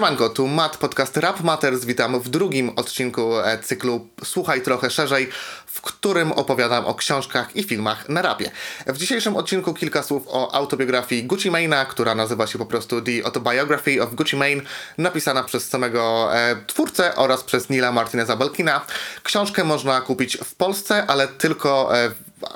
[0.00, 1.84] Siemanko, tu Matt, podcast Rap Matters.
[1.84, 5.28] Witam w drugim odcinku e, cyklu Słuchaj trochę szerzej,
[5.66, 8.50] w którym opowiadam o książkach i filmach na rapie.
[8.86, 13.24] W dzisiejszym odcinku kilka słów o autobiografii Gucci Mane'a, która nazywa się po prostu The
[13.24, 14.62] Autobiography of Gucci Mane,
[14.98, 18.86] napisana przez samego e, twórcę oraz przez Nila Martineza Belkina.
[19.22, 22.10] Książkę można kupić w Polsce, ale tylko e,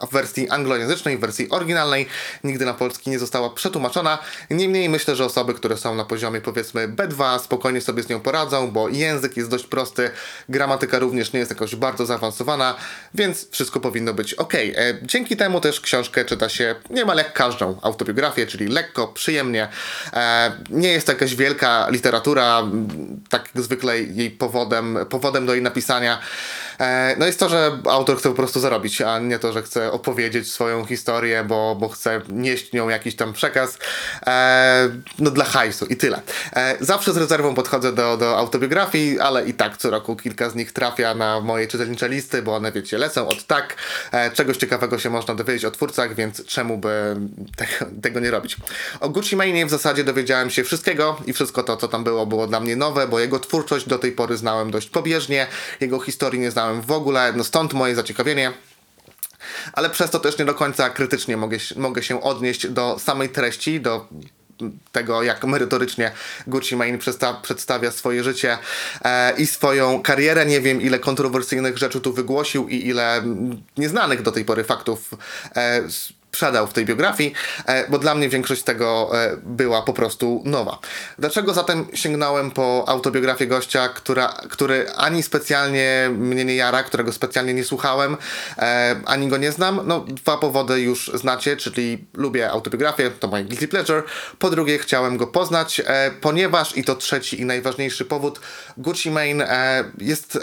[0.08, 2.06] w wersji anglojęzycznej, w wersji oryginalnej,
[2.44, 4.18] nigdy na polski nie została przetłumaczona.
[4.50, 8.70] Niemniej myślę, że osoby, które są na poziomie powiedzmy B2 spokojnie sobie z nią poradzą,
[8.70, 10.10] bo język jest dość prosty,
[10.48, 12.74] gramatyka również nie jest jakoś bardzo zaawansowana,
[13.14, 14.54] więc wszystko powinno być ok.
[14.54, 14.68] E,
[15.02, 19.68] dzięki temu też książkę czyta się niemal jak każdą autobiografię, czyli lekko, przyjemnie.
[20.12, 22.62] E, nie jest to jakaś wielka literatura,
[23.28, 26.18] tak jak zwykle jej powodem, powodem do jej napisania.
[26.80, 29.92] E, no jest to, że autor chce po prostu zarobić, a nie to, że chce
[29.92, 33.78] opowiedzieć swoją historię, bo, bo chce nieść nią jakiś tam przekaz.
[34.26, 36.22] E, no dla hajsu i tyle.
[36.56, 40.54] E, zawsze z rezerwą podchodzę do, do autobiografii, ale i tak co roku kilka z
[40.54, 43.76] nich trafia na moje czytelnicze listy, bo one wiecie, lecą od tak.
[44.34, 47.16] Czegoś ciekawego się można dowiedzieć o twórcach, więc czemu by
[48.02, 48.56] tego, nie robić.
[49.00, 52.46] O Gucci Mane w zasadzie dowiedziałem się wszystkiego i wszystko to, co tam było, było
[52.46, 55.46] dla mnie nowe, bo jego twórczość do tej pory znałem dość pobieżnie,
[55.80, 58.52] jego historii nie znałem w ogóle, no stąd moje zaciekawienie.
[59.72, 63.80] Ale przez to też nie do końca krytycznie mogę, mogę się odnieść do samej treści,
[63.80, 64.08] do
[64.92, 66.12] tego, jak merytorycznie
[66.46, 66.98] Gucci Mane
[67.42, 68.58] przedstawia swoje życie
[69.04, 70.46] e, i swoją karierę.
[70.46, 73.22] Nie wiem, ile kontrowersyjnych rzeczy tu wygłosił i ile
[73.76, 75.10] nieznanych do tej pory faktów
[75.56, 75.82] e,
[76.34, 77.32] sprzedał w tej biografii,
[77.66, 80.78] e, bo dla mnie większość tego e, była po prostu nowa.
[81.18, 87.54] Dlaczego zatem sięgnąłem po autobiografię gościa, która, który ani specjalnie mnie nie jara, którego specjalnie
[87.54, 88.16] nie słuchałem,
[88.58, 89.80] e, ani go nie znam?
[89.84, 94.02] No, dwa powody już znacie, czyli lubię autobiografię, to moje guilty pleasure.
[94.38, 95.82] Po drugie, chciałem go poznać,
[96.20, 98.40] ponieważ, i to trzeci i najważniejszy powód,
[98.76, 100.38] Gucci Mane jest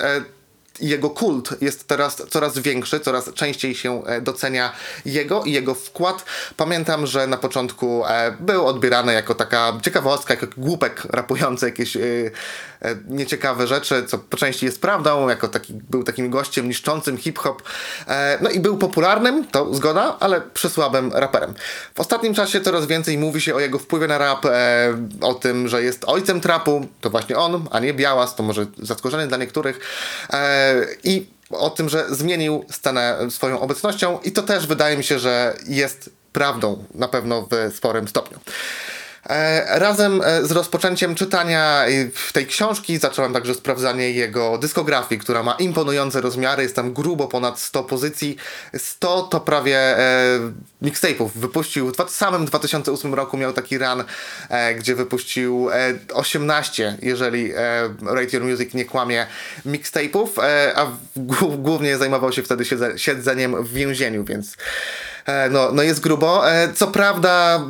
[0.80, 4.72] jego kult jest teraz coraz większy, coraz częściej się e, docenia
[5.06, 6.26] jego i jego wkład.
[6.58, 12.02] Pamiętam, że na początku e, był odbierany jako taka ciekawostka, jako głupek rapujący jakieś e,
[13.08, 17.64] nieciekawe rzeczy, co po części jest prawdą, jako taki, był takim gościem niszczącym hip-hop.
[18.42, 21.54] No i był popularnym, to zgoda, ale przysłabym raperem.
[21.96, 24.46] W ostatnim czasie coraz więcej mówi się o jego wpływie na rap,
[25.22, 29.28] o tym, że jest ojcem trapu, to właśnie on, a nie Białas, to może zaskoczenie
[29.28, 29.80] dla niektórych
[31.04, 35.54] i o tym, że zmienił scenę swoją obecnością i to też wydaje mi się, że
[35.68, 38.40] jest prawdą na pewno w sporym stopniu.
[39.30, 41.86] E, razem e, z rozpoczęciem czytania
[42.34, 47.60] tej książki zacząłem także sprawdzanie jego dyskografii, która ma imponujące rozmiary, jest tam grubo ponad
[47.60, 48.38] 100 pozycji.
[48.78, 50.40] 100 to prawie e,
[50.82, 51.30] mixtape'ów.
[51.36, 54.04] Wypuścił w samym 2008 roku miał taki run,
[54.50, 57.56] e, gdzie wypuścił e, 18, jeżeli e,
[58.06, 59.28] Rate Your Music nie kłamie,
[59.66, 60.88] mixtape'ów, e, a
[61.58, 62.66] głównie zajmował się wtedy
[62.98, 64.58] siedzeniem w więzieniu, więc
[65.52, 66.44] no, no jest grubo.
[66.76, 67.64] Co prawda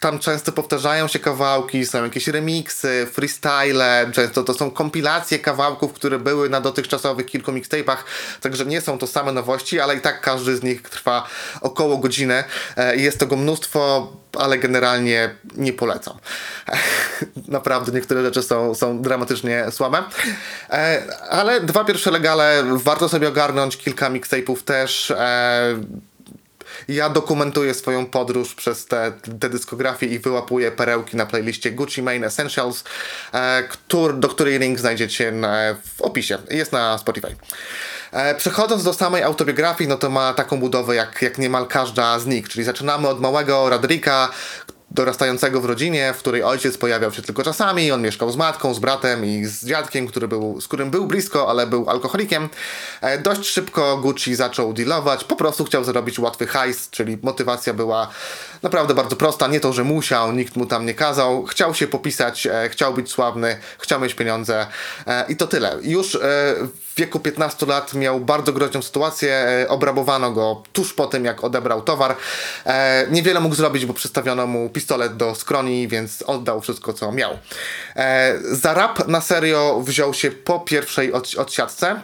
[0.00, 6.18] tam często powtarzają się kawałki, są jakieś remiksy, freestyle, często to są kompilacje kawałków, które
[6.18, 7.96] były na dotychczasowych kilku mixtape'ach,
[8.40, 11.26] także nie są to same nowości, ale i tak każdy z nich trwa
[11.60, 12.44] około godzinę
[12.76, 16.18] e, jest tego mnóstwo, ale generalnie nie polecam.
[17.48, 20.02] Naprawdę niektóre rzeczy są, są dramatycznie słabe.
[20.70, 25.76] E, ale dwa pierwsze legale warto sobie ogarnąć, kilka mixtape'ów też e,
[26.88, 32.26] ja dokumentuję swoją podróż przez te, te dyskografię i wyłapuję perełki na playliście Gucci Mane
[32.26, 32.84] Essentials,
[33.32, 36.38] e, który, do której link znajdziecie na, w opisie.
[36.50, 37.36] Jest na Spotify.
[38.12, 42.26] E, przechodząc do samej autobiografii, no to ma taką budowę jak, jak niemal każda z
[42.26, 44.28] nich, czyli zaczynamy od małego Radrika,
[44.90, 48.78] dorastającego w rodzinie, w której ojciec pojawiał się tylko czasami, on mieszkał z matką, z
[48.78, 52.48] bratem i z dziadkiem, który był, z którym był blisko, ale był alkoholikiem.
[53.00, 58.08] E, dość szybko Gucci zaczął dealować, po prostu chciał zarobić łatwy hajs, czyli motywacja była
[58.62, 62.46] naprawdę bardzo prosta, nie to, że musiał, nikt mu tam nie kazał, chciał się popisać,
[62.46, 64.66] e, chciał być sławny, chciał mieć pieniądze
[65.06, 65.78] e, i to tyle.
[65.82, 66.54] Już e,
[66.98, 71.82] wieku 15 lat miał bardzo groźną sytuację, e, obrabowano go tuż po tym, jak odebrał
[71.82, 72.16] towar.
[72.66, 77.38] E, niewiele mógł zrobić, bo przystawiono mu pistolet do skroni, więc oddał wszystko, co miał.
[77.96, 82.00] E, za rap na serio wziął się po pierwszej od, odsiadce.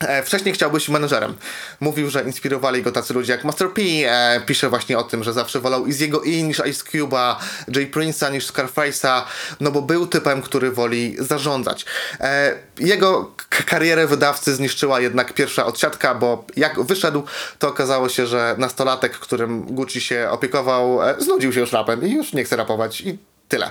[0.00, 1.36] E, wcześniej chciał być menedżerem.
[1.80, 3.82] Mówił, że inspirowali go tacy ludzie jak Master P.
[3.82, 7.34] E, pisze właśnie o tym, że zawsze wolał Izzy'ego E niż Ice Cube'a,
[7.76, 9.22] Jay Prince'a niż Scarface'a,
[9.60, 11.84] no bo był typem, który woli zarządzać.
[12.20, 13.32] E, jego
[13.66, 17.22] karierę wydawcy zniszczyła jednak pierwsza odsiadka, bo jak wyszedł,
[17.58, 22.10] to okazało się, że nastolatek, którym Gucci się opiekował, e, znudził się już rapem i
[22.10, 23.00] już nie chce rapować.
[23.00, 23.70] I tyle.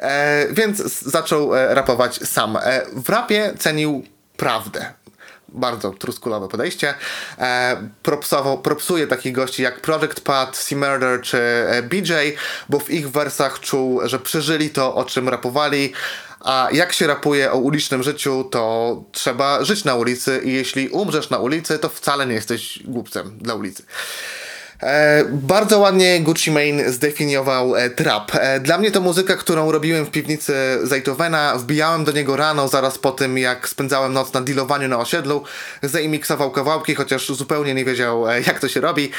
[0.00, 2.56] E, więc zaczął e, rapować sam.
[2.56, 4.04] E, w rapie cenił
[4.36, 4.99] prawdę.
[5.52, 6.94] Bardzo truskulowe podejście.
[7.38, 12.12] E, propsował, propsuje takich gości jak Project Pat, C-Murder czy e, BJ,
[12.68, 15.92] bo w ich wersach czuł, że przeżyli to, o czym rapowali.
[16.40, 21.30] A jak się rapuje o ulicznym życiu, to trzeba żyć na ulicy i jeśli umrzesz
[21.30, 23.82] na ulicy, to wcale nie jesteś głupcem dla ulicy.
[24.82, 28.32] E, bardzo ładnie Gucci Mane zdefiniował e, trap.
[28.34, 31.54] E, dla mnie to muzyka, którą robiłem w piwnicy Zajtowena.
[31.58, 35.44] Wbijałem do niego rano, zaraz po tym, jak spędzałem noc na dealowaniu na osiedlu.
[35.82, 39.10] Zaimiksował kawałki, chociaż zupełnie nie wiedział, jak to się robi.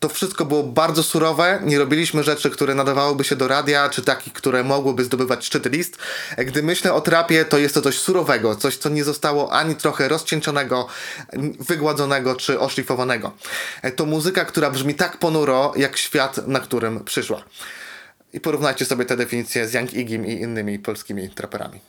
[0.00, 1.58] To wszystko było bardzo surowe.
[1.64, 5.98] Nie robiliśmy rzeczy, które nadawałyby się do radia, czy takich, które mogłyby zdobywać szczyty list.
[6.38, 10.08] Gdy myślę o trapie, to jest to coś surowego, coś, co nie zostało ani trochę
[10.08, 10.86] rozcieńczonego,
[11.60, 13.32] wygładzonego czy oszlifowanego.
[13.96, 17.44] To muzyka, która brzmi tak ponuro, jak świat, na którym przyszła.
[18.32, 21.80] I porównajcie sobie te definicje z Young Igim i innymi polskimi traperami.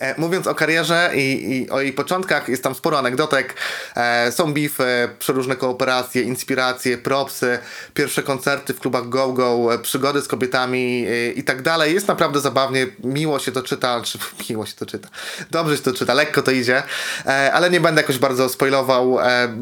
[0.00, 3.54] E, Mówiąc o karierze i, i o jej początkach, jest tam sporo anegdotek.
[3.96, 7.58] E, są beefy, przeróżne kooperacje, inspiracje, propsy,
[7.94, 11.94] pierwsze koncerty w klubach go-go, e, przygody z kobietami e, i tak dalej.
[11.94, 14.18] Jest naprawdę zabawnie, miło się to czyta, czy
[14.50, 15.08] miło się to czyta.
[15.50, 16.82] Dobrze się to czyta, lekko to idzie,
[17.26, 19.20] e, ale nie będę jakoś bardzo spoilował.
[19.20, 19.56] E,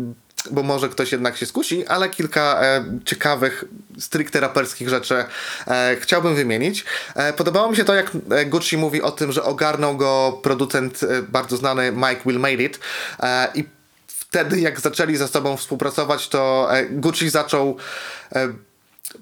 [0.51, 3.65] bo może ktoś jednak się skusi, ale kilka e, ciekawych,
[3.99, 5.25] stricte raperskich rzeczy
[5.67, 6.85] e, chciałbym wymienić.
[7.15, 11.03] E, podobało mi się to, jak e, Gucci mówi o tym, że ogarnął go producent
[11.03, 12.81] e, bardzo znany Mike Will Made It
[13.21, 13.65] e, i
[14.07, 17.77] wtedy jak zaczęli ze sobą współpracować, to Gucci zaczął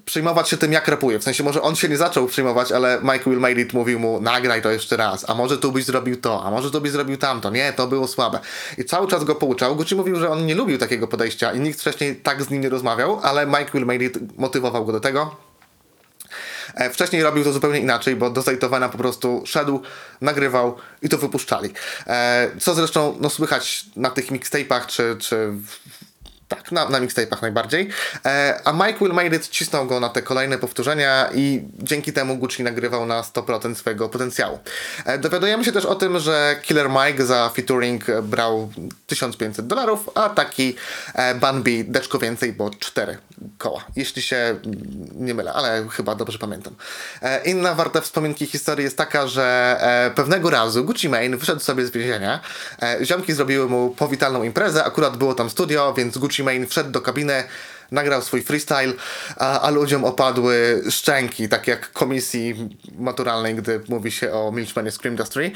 [0.05, 1.19] przejmować się tym, jak rapuje.
[1.19, 4.21] W sensie może on się nie zaczął przejmować, ale Mike Will Made It mówił mu,
[4.21, 7.17] nagraj to jeszcze raz, a może tu byś zrobił to, a może tu byś zrobił
[7.17, 7.49] tamto.
[7.49, 8.39] Nie, to było słabe.
[8.77, 9.75] I cały czas go pouczał.
[9.75, 12.69] Gucci mówił, że on nie lubił takiego podejścia i nikt wcześniej tak z nim nie
[12.69, 15.35] rozmawiał, ale Mike Will Made It motywował go do tego.
[16.75, 19.81] E, Wcześniej robił to zupełnie inaczej, bo do Zajtowana po prostu szedł,
[20.21, 21.73] nagrywał i to wypuszczali.
[22.07, 25.53] E, Co zresztą no, słychać na tych mixtape'ach, czy, czy
[26.49, 27.89] tak, na, na mixtape'ach najbardziej.
[28.25, 32.37] E, a Mike Will Made It cisnął go na te kolejne powtórzenia i dzięki temu
[32.37, 34.59] Gucci nagrywał na 100% swojego potencjału.
[35.05, 38.71] E, dowiadujemy się też o tym, że Killer Mike za featuring brał
[39.07, 40.75] 1500 dolarów, a taki
[41.13, 43.17] e, Bun B deczko więcej, bo 4
[43.57, 43.85] koła.
[43.95, 44.59] Jeśli się mm,
[45.13, 46.75] nie mylę, ale chyba dobrze pamiętam.
[47.21, 51.85] E, inna warta wspominki historii jest taka, że e, pewnego razu Gucci Mane wyszedł sobie
[51.85, 52.39] z więzienia.
[52.81, 57.01] E, ziomki zrobiły mu powitalną imprezę, akurat było tam studio, więc Gucci Mane wszedł do
[57.01, 57.43] kabiny,
[57.91, 58.93] nagrał swój freestyle,
[59.37, 65.13] a, a ludziom opadły szczęki, tak jak komisji maturalnej, gdy mówi się o Milchmanie Scream
[65.13, 65.51] Industry.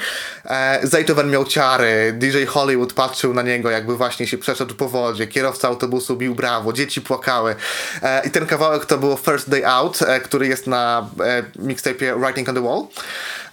[0.45, 5.27] E, Zaytoven miał ciary, DJ Hollywood patrzył na niego, jakby właśnie się przeszedł po wodzie,
[5.27, 7.55] kierowca autobusu bił brawo, dzieci płakały.
[8.01, 12.19] E, I ten kawałek to było First Day Out, e, który jest na e, mixtape'ie
[12.19, 12.87] Writing on the Wall.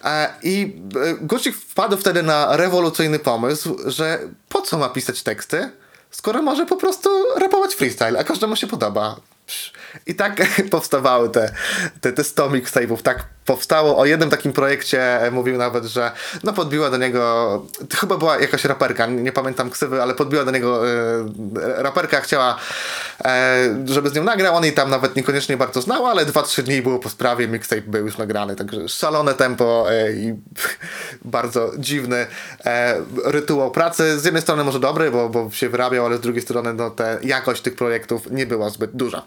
[0.05, 4.19] E, I e, Gucci wpadł wtedy na rewolucyjny pomysł, że
[4.49, 5.71] po co ma pisać teksty,
[6.10, 9.16] skoro może po prostu rapować freestyle, a każdemu się podoba.
[10.06, 11.54] I tak powstawały te,
[12.00, 13.99] te, te 100 mixtape'ów, tak powstało.
[13.99, 16.13] O jednym takim projekcie e, mówił nawet, że
[16.44, 17.67] no podbiła do niego,
[18.01, 20.93] chyba była jakaś raperka, nie, pamiętam ksywy, ale podbiła do niego e,
[21.82, 22.56] raperka, chciała,
[23.24, 26.82] e, żeby z nią nagrał, on jej tam nawet niekoniecznie bardzo znał, ale 2-3 dni
[26.82, 30.34] było po sprawie, mixtape był już nagrany, także szalone tempo i
[31.36, 32.27] bardzo dziwny
[33.24, 34.19] rytuał pracy.
[34.19, 37.19] Z jednej strony może dobry, bo, bo się wyrabiał, ale z drugiej strony no, te,
[37.22, 39.22] jakość tych projektów nie była zbyt duża.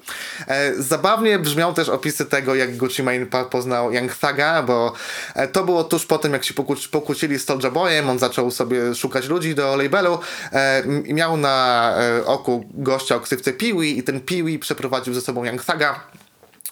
[0.78, 4.94] Zabawnie brzmią też opisy tego, jak Gucci Mane poznał Young Thaga, bo
[5.36, 8.52] e, to było tuż po tym, jak się pokłóci, pokłócili z Soulja Boyem, on zaczął
[8.52, 10.20] sobie szukać ludzi do labelu
[10.52, 15.22] e, i miał na e, oku gościa o ksywce Piwi i ten Piwi przeprowadził ze
[15.22, 16.23] sobą Young Thaga.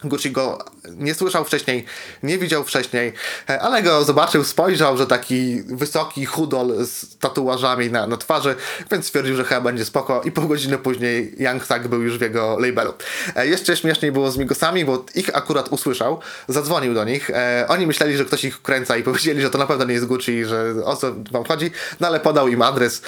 [0.03, 1.85] Gucci go nie słyszał wcześniej,
[2.23, 3.13] nie widział wcześniej,
[3.49, 8.55] e, ale go zobaczył, spojrzał, że taki wysoki chudol z tatuażami na, na twarzy,
[8.91, 12.21] więc stwierdził, że chyba będzie spoko i pół godziny później Young Thug był już w
[12.21, 12.93] jego labelu.
[13.35, 17.87] E, jeszcze śmieszniej było z Migosami, bo ich akurat usłyszał, zadzwonił do nich, e, oni
[17.87, 20.73] myśleli, że ktoś ich kręca i powiedzieli, że to na pewno nie jest Gucci, że
[20.85, 23.01] o co wam chodzi, no ale podał im adres,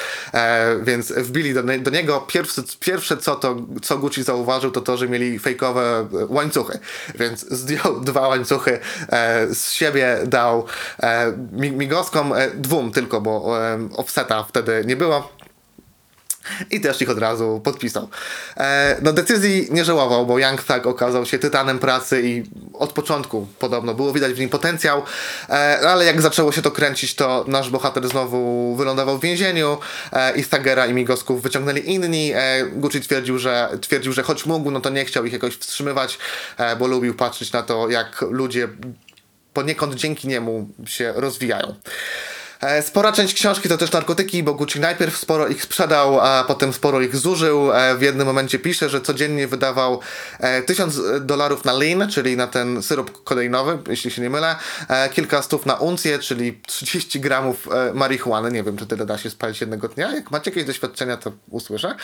[0.84, 2.26] więc wbili do, do niego.
[2.28, 6.80] Pierwsze, pierwsze co, to, co Gucci zauważył, to to, że mieli fejkowe łańcuchy,
[7.16, 10.66] więc zdjął dwa łańcuchy e, z siebie, dał
[11.00, 13.58] e, mi- migoskom, e, dwóm tylko, bo
[13.96, 15.43] offseta wtedy nie było.
[16.72, 18.10] I też ich od razu podpisał.
[18.58, 23.48] E, no decyzji nie żałował, bo Young Thug okazał się tytanem pracy i od początku
[23.60, 25.04] podobno było widać w nim potencjał,
[25.50, 25.54] e,
[25.90, 29.78] ale jak zaczęło się to kręcić, to nasz bohater znowu wylądował w więzieniu
[30.12, 32.32] e, i Thugera i Migosków wyciągnęli inni.
[32.36, 36.18] E, Gucci twierdził, że, twierdził, że choć mógł, no to nie chciał ich jakoś wstrzymywać,
[36.58, 38.68] e, bo lubił patrzeć na to, jak ludzie
[39.54, 41.76] poniekąd dzięki niemu się rozwijają.
[42.64, 46.74] E, Spora część książki to też narkotyki, bo Gucci najpierw sporo ich sprzedał, a potem
[46.74, 47.72] sporo ich zużył.
[47.74, 50.00] E, W jednym momencie pisze, że codziennie wydawał
[50.40, 54.56] e, 1000 dolarów na lean, czyli na ten syrop kodeinowy, jeśli się nie mylę,
[54.90, 58.52] e, kilka stów na uncję, czyli 30 gramów e, marihuany.
[58.52, 60.12] Nie wiem, czy tyle da się spalić jednego dnia.
[60.16, 61.96] Jak macie jakieś doświadczenia, to usłyszę.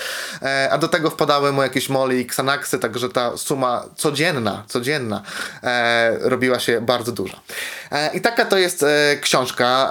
[0.42, 5.22] E, A do tego wpadały mu jakieś moli i Xanaxy, także ta suma codzienna, codzienna
[5.64, 7.40] e, robiła się bardzo duża.
[7.92, 9.90] E, I taka to jest e, książka.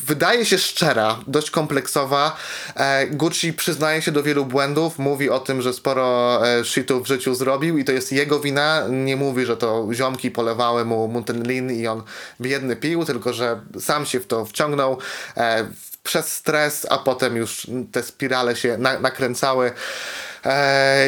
[0.00, 2.36] Wydaje się szczera, dość kompleksowa.
[2.76, 7.06] E, Gucci przyznaje się do wielu błędów, mówi o tym, że sporo e, shitów w
[7.06, 8.84] życiu zrobił i to jest jego wina.
[8.90, 12.02] Nie mówi, że to ziomki polewały mu Muntenlin i on
[12.40, 14.98] biedny pił, tylko że sam się w to wciągnął.
[15.36, 15.66] E,
[16.02, 19.72] przez stres, a potem już te spirale się na, nakręcały.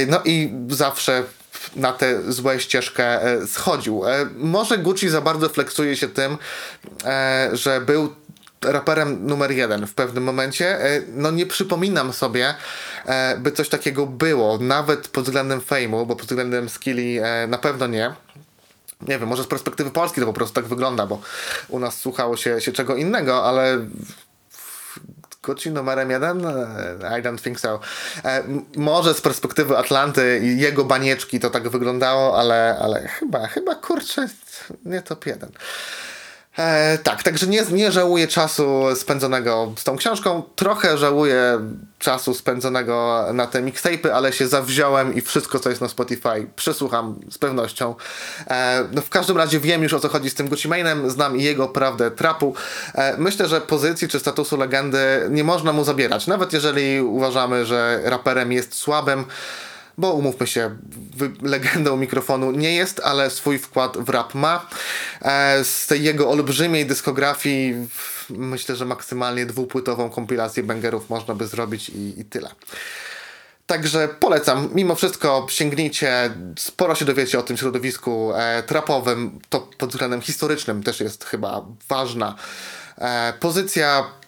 [0.06, 1.24] No i zawsze
[1.76, 4.02] na tę złą ścieżkę schodził.
[4.36, 6.38] Może Gucci za bardzo flexuje się tym,
[7.52, 8.14] że był
[8.64, 10.66] raperem numer jeden w pewnym momencie.
[10.84, 12.54] E, No nie przypominam sobie,
[13.06, 17.58] e, by coś takiego było, nawet pod względem fejmu, bo pod względem skilli e, na
[17.58, 18.14] pewno nie.
[19.00, 21.20] Nie wiem, może z perspektywy Polski to po prostu tak wygląda, bo
[21.68, 23.78] u nas słuchało się, się czego innego, ale
[25.42, 26.40] Gucci numerem jeden?
[27.00, 27.80] I don't think so.
[28.76, 34.28] Może z perspektywy Atlanty i jego banieczki to tak wyglądało, ale, ale chyba, chyba kurczę,
[34.84, 35.50] nie top jeden.
[36.60, 40.42] E, tak, także nie, nie żałuję czasu spędzonego z tą książką.
[40.56, 41.60] Trochę żałuję
[41.98, 47.20] czasu spędzonego na te mixtape'y, ale się zawziąłem i wszystko, co jest na Spotify, przesłucham
[47.30, 47.94] z pewnością.
[48.50, 51.36] E, no w każdym razie wiem już o co chodzi z tym Gucci Mane'em, znam
[51.36, 52.54] jego prawdę trapu.
[52.94, 54.98] E, myślę, że pozycji czy statusu legendy
[55.30, 59.24] nie można mu zabierać, nawet jeżeli uważamy, że raperem jest słabym
[60.00, 60.76] bo umówmy się,
[61.42, 64.66] legendą mikrofonu nie jest, ale swój wkład w rap ma.
[65.22, 67.74] E, z tej jego olbrzymiej dyskografii
[68.30, 72.50] myślę, że maksymalnie dwupłytową kompilację bangerów można by zrobić i, i tyle.
[73.66, 74.68] Także polecam.
[74.74, 79.40] Mimo wszystko sięgnijcie, sporo się dowiecie o tym środowisku e, trapowym.
[79.48, 82.34] To pod względem historycznym też jest chyba ważna
[82.98, 84.19] e, pozycja.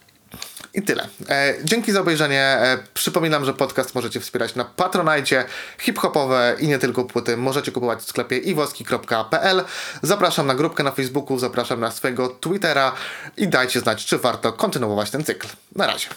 [0.75, 1.09] I tyle.
[1.29, 2.41] E, dzięki za obejrzenie.
[2.41, 5.45] E, przypominam, że podcast możecie wspierać na Patronite.
[5.79, 9.65] Hip-hopowe i nie tylko płyty możecie kupować w sklepie iwoski.pl.
[10.03, 12.93] Zapraszam na grupkę na Facebooku, zapraszam na swojego Twittera
[13.37, 15.49] i dajcie znać, czy warto kontynuować ten cykl.
[15.77, 16.09] Na razie.